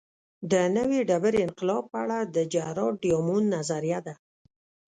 د 0.51 0.53
نوې 0.75 0.99
ډبرې 1.09 1.39
انقلاب 1.47 1.83
په 1.91 1.97
اړه 2.03 2.17
د 2.35 2.37
جراډ 2.53 2.93
ډیامونډ 3.03 3.45
نظریه 3.55 3.99
ده 4.05 4.13